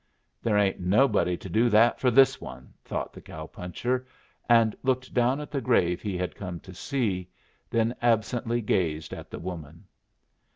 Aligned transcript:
"There 0.41 0.57
ain't 0.57 0.79
nobody 0.79 1.37
to 1.37 1.47
do 1.47 1.69
that 1.69 1.99
for 1.99 2.09
this 2.09 2.41
one," 2.41 2.73
thought 2.83 3.13
the 3.13 3.21
cow 3.21 3.45
puncher, 3.45 4.07
and 4.49 4.75
looked 4.81 5.13
down 5.13 5.39
at 5.39 5.51
the 5.51 5.61
grave 5.61 6.01
he 6.01 6.17
had 6.17 6.33
come 6.33 6.59
to 6.61 6.73
see, 6.73 7.29
then 7.69 7.93
absently 8.01 8.61
gazed 8.61 9.13
at 9.13 9.29
the 9.29 9.37
woman. 9.37 9.85